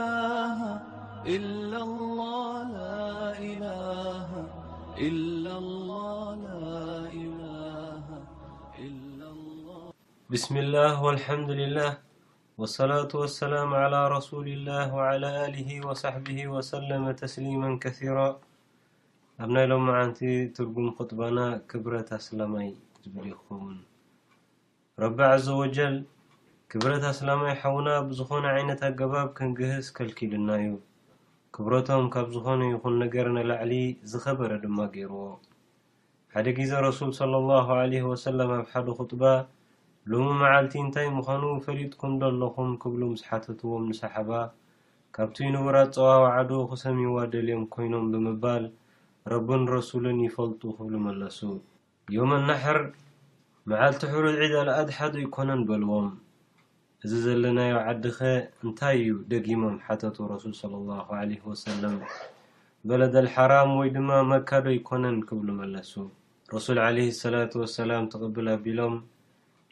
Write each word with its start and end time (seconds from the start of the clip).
والحمد 11.04 11.50
لله 11.50 11.98
والصلاة 12.58 13.10
والسلام 13.14 13.74
على 13.76 14.08
رسول 14.08 14.48
الله 14.48 14.96
وعلى 14.96 15.54
له 15.56 15.70
وصحبه 15.88 16.48
وسلم 16.48 17.12
تسليما 17.22 17.70
كثيرا 17.84 18.30
أب 19.44 19.50
ني 19.56 19.64
لم 19.72 19.82
معنت 19.92 20.18
ترقم 20.56 20.86
خطبنا 20.98 21.46
كبرةسلمي 21.70 22.70
بل 23.16 23.30
رب 25.04 25.20
عز 25.34 25.50
وجل 25.62 25.96
ክብረት 26.72 27.04
ኣስላማይ 27.10 27.54
ሓውና 27.60 27.90
ብዝኾነ 28.08 28.44
ዓይነት 28.56 28.82
ኣገባብ 28.88 29.30
ክንግህስ 29.38 29.88
ከልኪድናእዩ 29.98 30.66
ክብረቶም 31.56 32.06
ካብ 32.14 32.28
ዝኾነ 32.36 32.60
ይኹን 32.72 32.96
ነገር 33.04 33.28
ነላዕሊ 33.38 33.72
ዝኸበረ 34.12 34.52
ድማ 34.64 34.78
ገይርዎ 34.96 35.22
ሓደ 36.36 36.46
ግዜ 36.60 36.72
ረሱል 36.88 37.10
ሰለ 37.20 37.34
ላሁ 37.48 37.70
ለህ 37.94 38.06
ወሰላም 38.12 38.52
ኣብ 38.58 38.68
ሓደ 38.74 38.88
ኽጥባ 39.00 39.24
ሎሚ 40.12 40.28
መዓልቲ 40.42 40.76
እንታይ 40.84 41.08
ምዃኑ 41.18 41.44
ፈሊጥኩም 41.66 42.14
ዶ 42.22 42.30
ኣለኹም 42.32 42.70
ክብሉ 42.86 43.02
ምስ 43.16 43.24
ሓተትዎም 43.30 43.86
ንሳሓባ 43.90 44.32
ካብቲ 45.16 45.38
ይንቡራት 45.48 45.90
ጸዋዊዓዶ 45.98 46.52
ኽሰሚዋ 46.72 47.16
ደልዮም 47.34 47.66
ኰይኖም 47.76 48.06
ብምባል 48.14 48.64
ረቢን 49.36 49.64
ረሱሉን 49.76 50.20
ይፈልጡ 50.28 50.62
ኽብሉ 50.78 50.94
መለሱ 51.10 51.40
ዮመኣናሕር 52.20 52.82
መዓልቲ 53.72 54.04
ሕሩድ 54.16 54.38
ዒዳ 54.46 54.56
ልኣድሓዶ 54.70 55.14
ኣይኮነን 55.24 55.62
በልዎም 55.72 56.10
እዚ 57.06 57.12
ዘለናዮ 57.26 57.74
ዓድ 57.90 58.02
ኸ 58.16 58.22
እንታይ 58.64 58.96
እዩ 59.02 59.12
ደጊሞም 59.32 59.76
ሓተቱ 59.84 60.16
ረሱል 60.32 60.54
ስለ 60.62 60.74
ላሁ 60.88 61.06
ዓለ 61.18 61.30
ወሰለም 61.50 61.94
በለደል 62.90 63.28
ሓራም 63.36 63.70
ወይ 63.80 63.90
ድማ 63.96 64.10
መካዶ 64.32 64.66
ይኮነን 64.78 65.18
ክብሉ 65.28 65.48
መለሱ 65.62 65.92
ረሱል 66.56 66.80
ዓለ 66.88 66.98
ሰላት 67.22 67.54
ወሰላም 67.62 68.10
ትቕብል 68.14 68.48
ኣቢሎም 68.56 68.96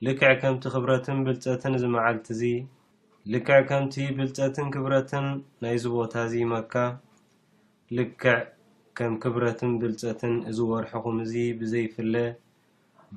ልክዕ 0.08 0.32
ከምቲ 0.44 0.64
ክብረትን 0.76 1.20
ብልፀትን 1.26 1.76
ዝመዓልቲ 1.84 2.26
እዚ 2.38 2.42
ልክዕ 3.34 3.60
ከምቲ 3.72 3.96
ብልፀትን 4.20 4.68
ክብረትን 4.78 5.28
ናይዚ 5.66 5.86
ቦታ 5.98 6.14
እዚ 6.30 6.36
መካ 6.54 6.74
ልክዕ 7.98 8.40
ከም 9.00 9.14
ክብረትን 9.24 9.72
ብልፀትን 9.84 10.36
እዝወርሑኩም 10.52 11.18
እዚ 11.28 11.34
ብዘይፍለ 11.60 12.14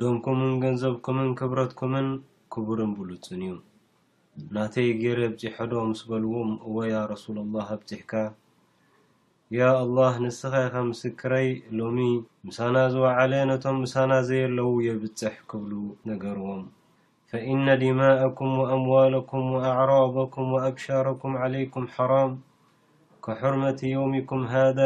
ደምኩምን 0.02 0.52
ገንዘብኩምን 0.66 1.30
ክብረትኩምን 1.40 2.08
ክቡርን 2.54 2.92
ብሉፅን 2.98 3.42
እዩ 3.48 3.54
ናተይ 4.54 4.88
ጌረ 5.00 5.18
ብፂሖዶ 5.32 5.72
ምስበልዎም 5.90 6.50
እወ 6.66 6.76
ያ 6.92 6.96
ረሱል 7.12 7.36
لላه 7.46 7.66
ኣብፅሕካ 7.76 8.12
ያ 9.58 9.60
አلላህ 9.84 10.12
ንስኻ 10.24 10.52
ይኸ 10.64 10.74
ምስክረይ 10.90 11.48
ሎሚ 11.78 11.98
ምሳናዝ 12.48 12.94
ወዓለ 13.02 13.32
ነቶም 13.50 13.76
ምሳናዘየ 13.84 14.42
ለዉ 14.56 14.70
የብፅሕ 14.86 15.34
ክብሉ 15.50 15.72
ነገርዎም 16.10 16.62
ፈእነ 17.30 17.66
ድማءኩም 17.82 18.52
ወኣምዋለኩም 18.60 19.44
ወኣዕራባኩም 19.56 20.48
ወኣብሻረኩም 20.56 21.34
ዓለይኩም 21.44 21.86
ሓራም 21.94 22.32
ከሕርመቲ 23.24 23.80
የውሚኩም 23.94 24.42
ሃذ 24.52 24.80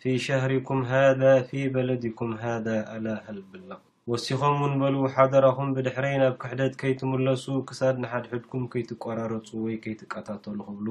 ፊ 0.00 0.12
ሸሃሪኩም 0.26 0.82
ሃذ 0.90 1.22
ፊ 1.48 1.52
በለድኩም 1.74 2.32
ሃذ 2.44 2.66
ኣላ 2.94 3.06
ሃልብለ 3.24 3.70
ወሲኮም 4.10 4.54
እውንበል 4.62 4.94
ሓደራኹም 5.14 5.68
ብድሕረይ 5.74 6.14
ብ 6.22 6.34
ክሕደት 6.42 6.72
ከይትምለሱ 6.80 7.44
ክሳድ 7.68 7.96
ንሓድሕድኩም 8.02 8.62
ከይትቆራረፁ 8.72 9.48
ወይ 9.64 9.74
ከይትቀታተሉ 9.82 10.58
ክብሉ 10.68 10.88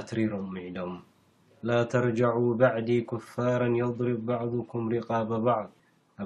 ኣትሪሮም 0.00 0.44
ዒዶም 0.66 0.92
ላ 1.68 1.78
ተርጀዑ 1.92 2.36
ባዕዲ 2.60 2.90
ኩፋራ 3.10 3.60
የضሪብ 3.80 4.20
ባዕድኩም 4.28 4.84
ሪቃባ 4.92 5.30
ባዕض 5.46 5.68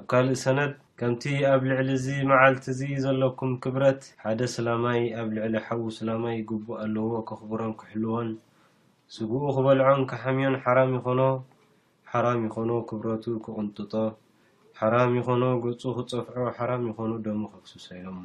ኣብ 0.01 0.05
ካልእ 0.11 0.39
ሰነድ 0.43 0.73
ከምቲ 1.01 1.23
ኣብ 1.53 1.63
ልዕሊ 1.71 1.89
እዚ 1.99 2.07
መዓልቲ 2.33 2.63
እዚ 2.75 2.81
ዘለኩም 3.07 3.51
ክብረት 3.65 4.01
ሓደ 4.23 4.41
ስላማይ 4.55 5.01
ኣብ 5.23 5.29
ልዕሊ 5.37 5.55
ሓዊ 5.67 5.81
ስላማይ 5.99 6.37
ግቡእ 6.49 6.79
ኣለዎ 6.85 7.11
ክኽብሮን 7.31 7.73
ክሕልዎን 7.81 8.29
ስጉኡ 9.15 9.43
ክበልዖም 9.57 10.01
ክሓምዮን 10.11 10.55
ሓራም 10.65 10.91
ይኾኖ 10.99 11.21
ሓራም 12.13 12.41
ይኾኖ 12.49 12.71
ክብረቱ 12.91 13.25
ክቕንጥጦ 13.45 13.93
ሓራም 14.81 15.09
ይኾኑ 15.17 15.41
ገፁ 15.63 15.81
ክፀፍዖ 16.09 16.43
ሓራም 16.57 16.83
ይኾኑ 16.89 17.11
ደሞ 17.25 17.41
ክክስሶሎም 17.53 18.19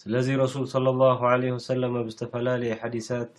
ስለዚ 0.00 0.26
ረሱል 0.40 0.64
ስለ 0.72 0.86
ኣላ 0.94 1.02
ዓለ 1.28 1.42
ወሰለም 1.54 1.94
ኣብ 2.00 2.08
ዝተፈላለየ 2.12 2.72
ሓዲሳት 2.80 3.32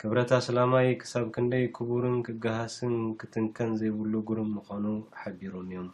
ክብረታ 0.00 0.30
ሰላማይ 0.46 0.88
ክሳብ 1.00 1.26
ክንደይ 1.34 1.66
ክቡርን 1.76 2.16
ክገሃስን 2.26 2.94
ክትንከን 3.20 3.70
ዘይብሉ 3.80 4.12
ጉርም 4.30 4.48
ንኾኑ 4.56 4.84
ሓቢሮም 5.20 5.66
እዮም 5.70 5.88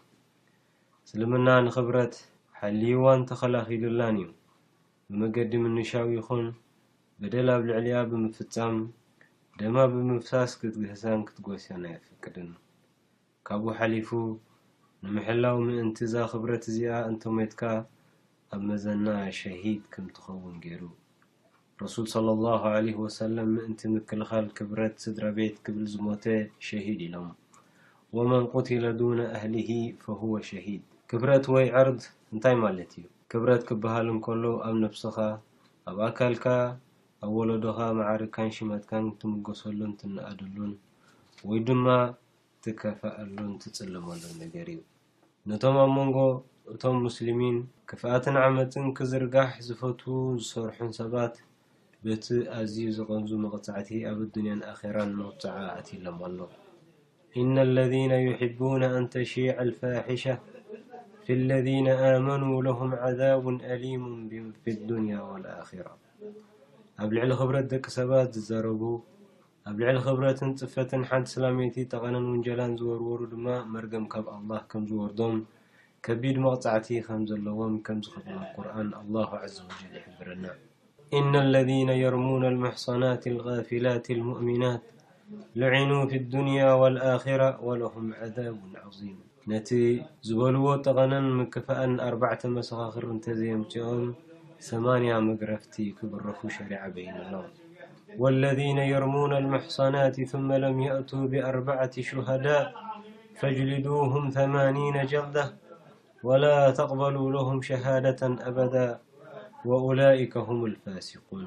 ስልምና 1.11 1.49
ንክብረት 1.67 2.15
ሓሊዋን 2.61 3.21
ተኸላኪሉላን 3.31 4.17
እዩ 4.25 4.29
ብመገዲ 5.11 5.53
ምንሻዊ 5.67 6.09
ይኹን 6.21 6.47
በደል 7.23 7.51
ኣብ 7.57 7.63
ልዕሊኣ 7.71 7.99
ብምፍፃም 8.13 8.77
ደማ 9.61 9.77
ብምፍሳስ 9.95 10.53
ክትገህሰን 10.63 11.21
ክትጎስያን 11.31 11.85
ኣይ 11.91 11.97
ትፍቅድን 12.05 12.51
ካብኡ 13.49 13.65
ሓሊፉ 13.81 14.09
ንምሕላዊ 15.09 15.57
ምእንቲ 15.67 15.99
እዛ 16.05 16.15
ክብረት 16.31 16.65
እዚኣ 16.71 16.89
እንተሜትካ 17.11 17.63
ኣብ 18.55 18.61
መዘና 18.69 19.07
ሸሂድ 19.39 19.83
ከም 19.95 20.07
ትኸውን 20.15 20.55
ገይሩ 20.65 20.83
ረሱል 21.83 22.07
ስለ 22.13 22.27
ኣላ 22.37 22.47
ዓለ 22.71 22.87
ወሰለም 23.03 23.51
ምእንቲ 23.57 23.81
ምክልካል 23.97 24.47
ክብረት 24.61 24.95
ስድራ 25.05 25.25
ቤት 25.37 25.57
ክብል 25.67 25.85
ዝሞተ 25.93 26.25
ሸሂድ 26.69 27.01
ኢሎም 27.07 27.29
ወመን 28.19 28.47
ቁትለ 28.53 28.85
ዱነ 29.01 29.19
ኣህሊሂ 29.37 29.69
ፈሁዎ 30.05 30.33
ሸሂድ 30.51 30.83
ክብረት 31.13 31.47
ወይ 31.55 31.69
ዓርድ 31.83 32.01
እንታይ 32.33 32.57
ማለት 32.65 32.91
እዩ 32.99 33.07
ክብረት 33.35 33.63
ክበሃል 33.69 34.09
እንከሎ 34.15 34.45
ኣብ 34.69 34.77
ነብስካ 34.87 35.19
ኣብ 35.93 35.99
ኣካልካ 36.09 36.47
ኣብ 37.25 37.33
ወለዶካ 37.41 37.81
መዓርካን 38.01 38.51
ሽመትካን 38.59 39.07
ትምገሰሉን 39.23 39.95
ትነኣደሉን 40.03 40.75
ወይ 41.51 41.61
ድማ 41.69 41.87
ትከፋኣሉን 42.65 43.51
ትፅልመሉን 43.63 44.37
ነገር 44.45 44.67
እዩ 44.75 44.79
ነቶም 45.51 45.77
ኣብ 45.81 45.91
መንጎ 45.97 46.17
እቶም 46.71 46.97
ሙስልሚን 47.05 47.57
ክፍኣትን 47.91 48.37
ዓመፅን 48.45 48.87
ክዝርጋሕ 48.99 49.51
ዝፈትው 49.67 50.17
ዝሰርሑን 50.45 50.91
ሰባት 50.99 51.35
በቲ 52.05 52.27
ኣዝዩ 52.57 52.87
ዝቀንዙ 52.97 53.31
መቅፃዕቲ 53.45 53.91
ኣብ 54.13 54.19
ኣዱንያን 54.25 54.61
ኣክራ 54.71 54.97
መውፅዓ 55.19 55.55
እት 55.81 55.89
ኢሎም 55.97 56.19
ኣሎ 56.29 56.39
እና 57.43 57.55
ለና 57.75 58.11
ይሕቡና 58.27 58.83
ኣን 58.97 59.07
ተሽዕ 59.15 59.47
ልፋሕሸ 59.71 60.25
ፊ 61.27 61.39
ለና 61.51 61.87
ኣመኑ 62.11 62.43
ለም 62.69 62.93
ዓዛቡ 63.09 63.45
ኣሊሙ 63.75 64.05
ድንያ 64.91 65.17
ወልኣክራ 65.31 65.87
ኣብ 67.05 67.09
ልዕሊ 67.19 67.31
ክብረት 67.43 67.69
ደቂ 67.75 67.85
ሰባት 68.01 68.31
ዝዘረቡ 68.39 68.83
ኣብ 69.69 69.77
ልዕል 69.83 69.97
ክብረትን 70.07 70.51
ፅፈትን 70.59 71.03
ሓንቲ 71.09 71.27
ስላሜቲ 71.35 71.77
ጠቀነን 71.93 72.27
ውንጀላን 72.33 72.73
ዝወርዎሩ 72.81 73.21
ድማ 73.33 73.47
መርገም 73.75 74.05
ካብ 74.13 74.27
ኣላ 74.35 74.51
ከም 74.71 74.83
ዝወርዶም 74.91 75.35
ከቢድ 76.07 76.37
መቕፃዕቲ 76.45 76.89
ከም 77.07 77.23
ዘለዎም 77.31 77.75
ከም 77.87 77.99
ዝክጥ 78.07 78.27
ቁርን 78.57 78.91
ኣ 78.99 79.41
ዘ 79.55 79.59
ወጀል 79.67 79.91
ይሕብረና 79.99 80.45
እነ 81.21 81.33
ለ 81.55 81.65
የርሙ 82.03 82.29
ሕሰናት 82.75 83.25
ፊላት 83.71 84.07
እሚናት 84.17 84.85
ልዕኑ 85.65 85.91
ፍ 86.15 86.23
ድንያ 86.37 86.63
ኣራ 87.11 87.51
ለም 87.83 88.07
ዓቡ 88.29 88.71
ዓም 88.85 89.19
ነቲ 89.53 89.69
ዝበልዎ 90.29 90.67
ጠቐነን 90.87 91.29
ምክፍኣን 91.43 91.95
ኣር 92.09 92.17
መሰኻክር 92.59 93.05
እንተዘየምፅኦም 93.15 94.07
80 94.73 95.21
መግረፍቲ 95.31 95.75
ክበረፉ 95.99 96.41
ሸርዓ 96.55 96.83
በሂሉኣሎ 96.97 97.35
والذين 98.23 98.79
يرمون 98.93 99.33
المحصنات 99.43 100.17
ثم 100.33 100.49
لم 100.65 100.77
يأتو 100.89 101.21
بأربعة 101.33 101.95
شهداء 102.09 102.65
فجلده 103.41 104.03
ث 104.35 104.39
جلدة 105.13 105.53
ولا 106.29 106.57
ተقبلا 106.79 107.23
لهم 107.37 107.59
شهادة 107.69 108.21
أبد 108.49 108.75
وولئك 109.71 110.35
هم 110.47 110.59
الፋاسقن 110.71 111.45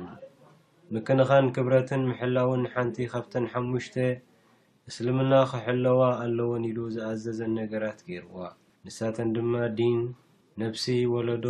مክنኻን 0.95 1.45
ክብረት 1.55 1.89
حلው 2.19 2.49
نቲ 2.61 2.95
5ሙሽ 3.15 3.89
እسلمና 4.89 5.33
ክحلዋ 5.51 5.99
ኣለو 6.23 6.49
ሉ 6.77 6.77
ዝأዘዘ 6.95 7.39
ነገራ 7.59 7.83
ገርዋ 8.07 8.37
نሳة 8.85 9.17
ድማ 9.35 9.53
ዲن 9.79 9.99
نفሲ 10.61 10.85
ወለዶ 11.13 11.45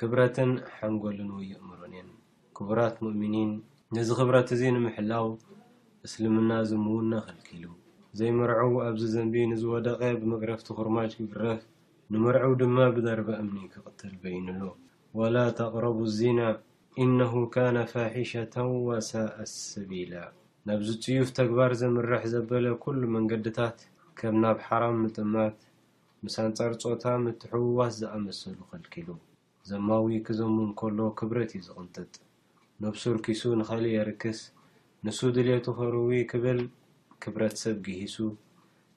ክብረት 0.00 0.36
ንጎል 0.92 1.18
وأምر 2.58 2.78
ؤ 3.44 3.48
ነዚ 3.94 4.08
ክብረት 4.18 4.48
እዚ 4.54 4.62
ንምሕላው 4.74 5.26
እስልምና 6.06 6.52
ዝምውና 6.68 7.12
ክልኪሉ 7.26 7.64
ዘይመርዐው 8.18 8.72
ኣብዚ 8.86 9.02
ዘንቢ 9.12 9.34
ንዝወደቀ 9.50 10.00
ብምቅረፍቲ 10.20 10.68
ኩርማጅ 10.78 11.12
ግብረፍ 11.18 11.60
ንመርዐቡ 12.12 12.50
ድማ 12.62 12.76
ብደርባ 12.96 13.28
እምኒ 13.42 13.58
ክቅትል 13.74 14.14
በይኑሎ 14.22 14.62
ወላ 15.18 15.36
ተቅረቡ 15.58 15.98
ዚና 16.18 16.40
እነሁ 17.04 17.32
ካነ 17.54 17.76
ፋሒሸተን 17.92 18.68
ዋሳኣሰቢላ 18.88 20.14
ናብዚ 20.70 20.88
ፅዩፍ 21.06 21.30
ተግባር 21.38 21.74
ዘምርሕ 21.82 22.22
ዘበለ 22.34 22.66
ኩሉ 22.84 23.00
መንገድታት 23.16 23.78
ከም 24.20 24.36
ናብ 24.44 24.58
ሓራም 24.68 24.98
ምጥማት 25.06 25.58
ምሳኣንፃር 26.26 26.74
ፆታ 26.82 27.04
ምትሕውዋት 27.26 27.94
ዝኣመሰሉ 28.02 28.58
ክልኪሉ 28.72 29.08
ዘማዊ 29.70 30.06
ክዘሙን 30.28 30.72
ከሎ 30.80 30.98
ክብረት 31.20 31.50
እዩ 31.58 31.62
ዝቅንጥጥ 31.68 32.14
ነብሱር 32.84 33.16
ኪሱ 33.26 33.42
ንካሊእ 33.60 33.94
የርክስ 33.96 34.38
ንሱ 35.04 35.18
ድልቱ 35.36 35.66
ክርዊ 35.78 36.10
ክብል 36.32 36.58
ክብረተሰብ 37.22 37.76
ግሂሱ 37.86 38.16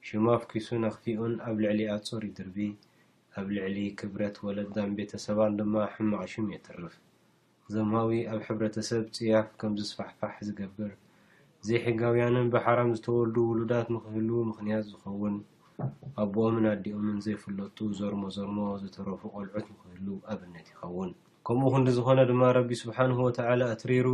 ሽማፍ 0.06 0.42
ኪሱ 0.50 0.68
ኣኽፊኡን 0.88 1.34
ኣብ 1.46 1.56
ልዕሊ 1.64 1.80
ኣፀር 1.94 2.22
ይድርቢ 2.28 2.58
ኣብ 3.38 3.46
ልዕሊ 3.56 3.76
ክብረት 4.00 4.36
ወለዳን 4.46 4.90
ቤተሰባን 4.98 5.56
ድማ 5.60 5.74
ሕማቅ 5.94 6.24
ሽም 6.32 6.48
የትርፍ 6.54 6.94
ዘማዊ 7.74 8.10
ኣብ 8.32 8.40
ሕብረተሰብ 8.48 9.04
ፅያፍ 9.16 9.48
ከምዝስፋሕፋሕ 9.62 10.34
ዝገብር 10.48 10.92
ዘይ 11.68 11.80
ሕጋውያንን 11.86 12.52
ብሓራም 12.56 12.92
ዝተወልዱ 12.98 13.36
ውሉዳት 13.50 13.88
ንክህሉ 13.94 14.30
ምክንያት 14.50 14.84
ዝኸውን 14.92 15.36
ኣቦኦምን 16.24 16.66
ኣዲኦምን 16.74 17.16
ዘይፍለጡ 17.28 17.78
ዘርሞ 18.02 18.22
ዘርሞ 18.38 18.58
ዝተረፉ 18.84 19.22
ቆልዑት 19.36 19.66
ንክህሉ 19.72 20.06
ኣብነት 20.32 20.68
ይኸውን 20.74 21.10
ከምኡ 21.46 21.66
ክንዲ 21.72 21.88
ዝኾነ 21.96 22.20
ድማ 22.30 22.42
ረቢ 22.56 22.70
ስብሓንሁ 22.80 23.18
ወተዓላ 23.26 23.62
እትሪሩ 23.74 24.08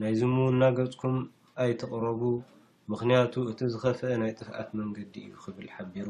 ናይዚሙ 0.00 0.36
ናገፅኩም 0.60 1.16
ኣይ 1.62 1.72
ተቕረቡ 1.80 2.22
ምክንያቱ 2.92 3.32
እቲ 3.50 3.60
ዝከፍአ 3.72 4.08
ናይ 4.22 4.32
ጥፍኣት 4.38 4.70
መንገዲ 4.78 5.14
እዩ 5.26 5.32
ክብል 5.44 5.66
ሓቢሩ 5.74 6.08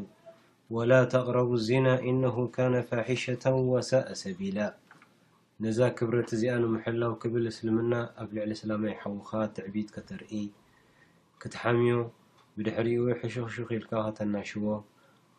ወላ 0.74 0.92
ተቅረቡ 1.14 1.50
ዜና 1.66 1.86
ኢነሁ 2.10 2.36
ካነ 2.54 2.74
ፋሒሸታን 2.90 3.56
ዋሳ 3.72 3.90
ኣሰቢላ 4.14 4.58
ነዛ 5.64 5.78
ክብረት 5.98 6.30
እዚኣ 6.36 6.54
ንምሐላው 6.62 7.12
ክብል 7.24 7.44
እስልምና 7.52 7.92
ኣብ 8.22 8.28
ልዕሊ 8.38 8.52
ስላማይ 8.62 8.94
ሓውካ 9.02 9.30
ትዕቢት 9.58 9.88
ከተርኢ 9.96 10.32
ክትሓምዮ 11.42 11.96
ብድሕሪኡ 12.56 13.02
ሕሽክሽክ 13.20 13.68
ኢልካ 13.78 13.92
ከተናሽዎ 14.06 14.64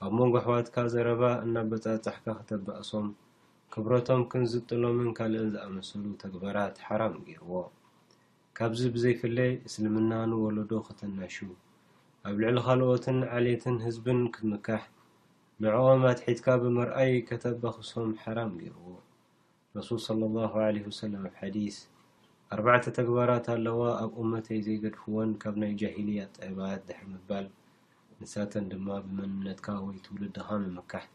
ኣብ 0.06 0.11
መንጎ 0.19 0.35
ኣሕዋትካ 0.44 0.75
ዘረባ 0.94 1.21
እናበፃፅሕካ 1.45 2.25
ክተባእሶም 2.41 3.07
እብረቶም 3.79 4.21
ክንዝጥሎምን 4.31 5.09
ካልእን 5.17 5.49
ዝኣመሰሉ 5.53 6.05
ተግባራት 6.23 6.75
ሓራም 6.85 7.13
ገይርዎ 7.25 7.51
ካብዚ 8.57 8.81
ብዘይፍለ 8.95 9.37
እስልምናንወለዶ 9.67 10.71
ከተናሹ 10.87 11.35
ኣብ 12.29 12.35
ልዕሊ 12.41 12.57
ካልኦትን 12.65 13.19
ዓልትን 13.35 13.77
ህዝብን 13.85 14.19
ክትምካሕ 14.35 14.83
ንዕኦም 15.65 16.01
ኣትሒትካ 16.11 16.47
ብመርኣይ 16.63 17.11
ከተበክሶም 17.29 18.09
ሓራም 18.23 18.51
ገይርዎ 18.63 18.85
ረሱል 19.77 20.01
ስለ 20.07 20.21
ኣላ 20.31 20.65
ዓለ 20.69 20.75
ወሰለም 20.89 21.23
ኣብ 21.29 21.33
ሓዲስ 21.43 21.77
ኣርባዕተ 22.55 22.85
ተግባራት 22.99 23.47
ኣለዋ 23.55 23.79
ኣብ 24.03 24.11
እመተይ 24.23 24.59
ዘይገድፍዎን 24.67 25.31
ካብ 25.43 25.55
ናይ 25.63 25.71
ጃሂልያ 25.83 26.21
ጠባት 26.39 26.81
ድሕምባል 26.89 27.47
ንሳተን 28.23 28.67
ድማ 28.73 28.87
ብመንምነትካ 29.07 29.67
ወይ 29.87 29.97
ትውሉድኻ 30.07 30.47
ምምካሕ 30.65 31.07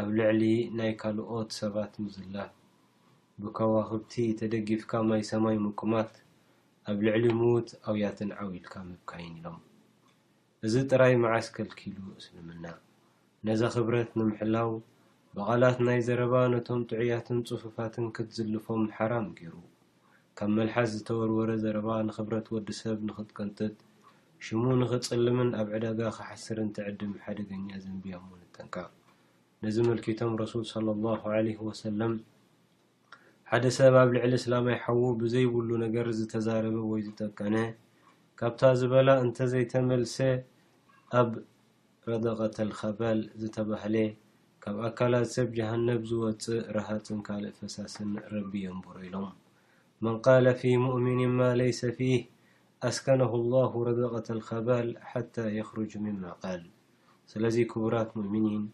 ኣብ 0.00 0.08
ልዕሊ 0.18 0.42
ናይ 0.78 0.92
ካልኦት 1.00 1.48
ሰባት 1.60 1.92
ምዝላፍ 2.04 2.50
ብከዋክብቲ 3.42 4.12
ተደጊፍካ 4.38 4.92
ማይ 5.08 5.22
ሰማይ 5.30 5.56
ምቁማት 5.64 6.12
ኣብ 6.90 6.98
ልዕሊ 7.06 7.24
ምዉት 7.40 7.68
ኣውያትን 7.90 8.30
ዓብ 8.40 8.50
ኢልካ 8.58 8.74
ምብካይን 8.88 9.34
ኢሎም 9.40 9.58
እዚ 10.66 10.74
ጥራይ 10.90 11.14
መዓስከል 11.24 11.70
ኪሉ 11.78 11.98
እስልምና 12.20 12.64
ነዛ 13.48 13.60
ክብረት 13.74 14.10
ንምሕላው 14.18 14.70
በቓላት 15.34 15.78
ናይ 15.86 15.98
ዘረባ 16.08 16.34
ነቶም 16.54 16.80
ጥዑያትን 16.90 17.40
ፅፉፋትን 17.48 18.06
ክትዝልፎም 18.18 18.84
ሓራም 18.98 19.26
ገይሩ 19.38 19.56
ካብ 20.38 20.50
መልሓስ 20.58 20.88
ዝተወርወረ 20.96 21.50
ዘረባ 21.64 21.88
ንክብረት 22.08 22.46
ወዲሰብ 22.56 22.98
ንክጥቀንጥት 23.08 23.76
ሽሙ 24.46 24.62
ንክፅልምን 24.82 25.50
ኣብ 25.62 25.68
ዕዳጋ 25.76 26.00
ክሓስርን 26.18 26.70
ትዕድም 26.78 27.14
ሓደገኛ 27.24 27.70
ዘንብዮም 27.84 28.26
ንጠንካ 28.44 28.76
ነዚ 29.64 29.76
መልኪቶም 29.86 30.34
ረሱል 30.40 30.64
ሰለ 30.72 30.88
ላሁ 31.04 31.22
ለ 31.46 31.52
ወሰለም 31.68 32.12
ሓደ 33.50 33.64
ሰብ 33.76 33.94
ኣብ 34.02 34.10
ልዕሊ 34.16 34.32
እስላም 34.40 34.66
ኣይሓዉ 34.74 35.00
ብዘይብሉ 35.22 35.68
ነገር 35.84 36.06
ዝተዛረበ 36.18 36.76
ወይ 36.90 37.00
ዝጠቀነ 37.06 37.56
ካብታ 38.40 38.60
ዝበላ 38.80 39.08
እንተ 39.24 39.38
ዘይተመልሰ 39.52 40.16
ኣብ 41.20 41.30
ረደቀተልከበል 42.10 43.18
ዝተባህለ 43.40 43.96
ካብ 44.64 44.76
ኣካላት 44.90 45.26
ሰብ 45.34 45.48
ጀሃነብ 45.58 46.00
ዝወፅእ 46.12 46.62
ረሃፅን 46.78 47.20
ካልእ 47.26 47.52
ፈሳስን 47.58 48.10
ረቢ 48.36 48.52
የምብሩ 48.68 48.96
ኢሎም 49.08 49.26
መን 50.04 50.16
ቃለ 50.26 50.46
ፊ 50.62 50.72
ሙእምኒን 50.86 51.34
ማ 51.40 51.52
ሌይሰ 51.60 51.80
ፊህ 52.00 52.22
ኣስከነሁ 52.88 53.32
ላሁ 53.52 53.72
ረደቀተልኸበል 53.88 54.88
ሓታ 55.10 55.34
የክሩጅ 55.58 55.92
ምን 56.04 56.16
መቃል 56.26 56.62
ስለዚ 57.32 57.56
ክቡራት 57.72 58.10
ሙእሚኒን 58.20 58.66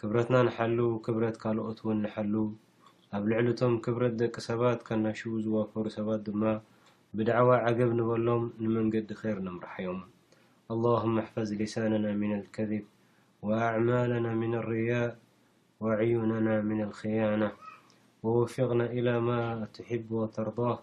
ክብረትና 0.00 0.36
نሓل 0.46 0.74
ክብረት 1.04 1.36
ካልኦት 1.42 1.78
ውን 1.86 1.98
نሓل 2.04 2.32
ኣብ 3.16 3.22
ልዕلቶም 3.30 3.74
ክብረት 3.84 4.14
ደቂ 4.22 4.34
ሰባት 4.48 4.80
ከነش 4.88 5.20
ዝዋፈሩ 5.44 5.84
ሰባት 5.98 6.20
ድማ 6.26 6.42
ብድعو 7.16 7.48
عገብ 7.66 7.90
ንበሎም 7.98 8.42
ንመንገዲ 8.62 9.08
خይር 9.20 9.38
نምራح 9.46 9.76
ዮም 9.86 10.00
اللهم 10.72 11.14
ኣحፈዝ 11.22 11.50
لسانናا 11.62 12.12
من 12.22 12.32
الكذብ 12.40 12.84
وأعማلናا 13.46 14.30
من 14.42 14.52
الريا 14.60 15.04
وعዩنና 15.84 16.48
من 16.70 16.78
الخيانة 16.86 17.48
ووفقናا 18.24 18.86
إلى 18.96 19.14
ما 19.28 19.40
ትحب 19.76 20.06
وተርضه 20.20 20.74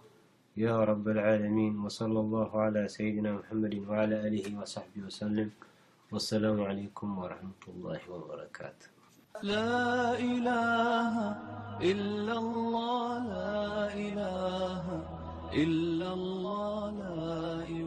ي 0.63 0.65
رب 0.91 1.05
العلمين 1.15 1.73
وصلى 1.85 2.19
الله 2.25 2.49
على 2.65 2.81
سይድና 2.95 3.27
محمድ 3.39 3.73
وعلى 3.89 4.17
له 4.33 4.45
وصحب 4.59 4.93
وሰلም 5.05 5.49
وسل 6.13 6.43
عل 6.67 6.79
وረمة 7.21 7.61
ل 7.81 7.83
بረ 8.29 8.41
لا 9.41 10.13
له 10.13 11.15
إلا 11.81 12.35
الله 12.37 13.25
للل 15.53 17.82